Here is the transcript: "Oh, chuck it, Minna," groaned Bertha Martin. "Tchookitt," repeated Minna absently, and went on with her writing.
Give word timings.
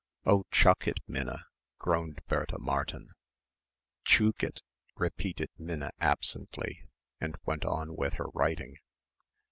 "Oh, 0.25 0.45
chuck 0.49 0.87
it, 0.87 0.97
Minna," 1.07 1.45
groaned 1.77 2.21
Bertha 2.25 2.57
Martin. 2.57 3.11
"Tchookitt," 4.03 4.61
repeated 4.95 5.51
Minna 5.59 5.91
absently, 5.99 6.81
and 7.19 7.37
went 7.45 7.65
on 7.65 7.95
with 7.95 8.13
her 8.15 8.29
writing. 8.33 8.77